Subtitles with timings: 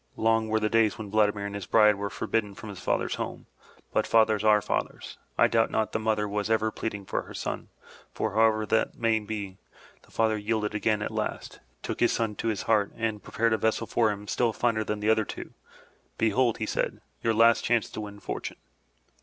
[0.17, 3.45] Long were the days when Vladimir and his bride were for bidden the father's home,
[3.93, 7.35] but fathers are fathers, and I doubt not the mother was ever pleading for her
[7.35, 7.69] son,
[8.11, 9.59] for, however that may be,
[10.01, 13.57] the father yielded again at last, took his son to his heart and prepared a
[13.59, 15.53] vessel for him still finer than the other two.
[16.17, 18.57] "Behold,'* said he, "your last chance to win fortune."